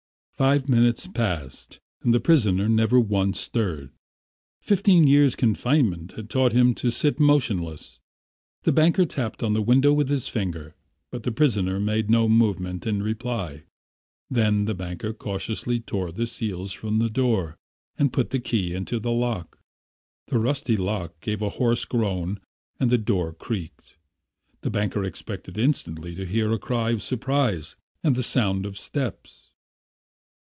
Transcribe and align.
Five 0.33 0.67
minutes 0.67 1.05
passed 1.05 1.79
and 2.01 2.15
the 2.15 2.19
prisoner 2.19 2.67
never 2.67 2.99
once 2.99 3.39
stirred. 3.39 3.91
Fifteen 4.59 5.05
years' 5.05 5.35
confinement 5.35 6.13
had 6.13 6.31
taught 6.31 6.51
him 6.51 6.73
to 6.81 6.89
sit 6.89 7.19
motionless. 7.19 7.99
The 8.63 8.71
banker 8.71 9.05
tapped 9.05 9.43
on 9.43 9.53
the 9.53 9.61
window 9.61 9.93
with 9.93 10.09
his 10.09 10.27
finger, 10.27 10.73
but 11.11 11.21
the 11.21 11.31
prisoner 11.31 11.79
made 11.79 12.09
no 12.09 12.27
movement 12.27 12.87
in 12.87 13.03
reply. 13.03 13.65
Then 14.31 14.65
the 14.65 14.73
banker 14.73 15.13
cautiously 15.13 15.79
tore 15.79 16.11
the 16.11 16.25
seals 16.25 16.71
from 16.71 16.97
the 16.97 17.09
door 17.11 17.55
and 17.99 18.11
put 18.11 18.31
the 18.31 18.39
key 18.39 18.73
into 18.73 18.99
the 18.99 19.11
lock. 19.11 19.59
The 20.29 20.39
rusty 20.39 20.75
lock 20.75 21.19
gave 21.21 21.43
a 21.43 21.49
hoarse 21.49 21.85
groan 21.85 22.39
and 22.79 22.89
the 22.89 22.97
door 22.97 23.31
creaked. 23.31 23.95
The 24.61 24.71
banker 24.71 25.03
expected 25.03 25.59
instantly 25.59 26.15
to 26.15 26.25
hear 26.25 26.51
a 26.51 26.57
cry 26.57 26.89
of 26.89 27.03
surprise 27.03 27.75
and 28.03 28.15
the 28.15 28.23
sound 28.23 28.65
of 28.65 28.79
steps. 28.79 29.49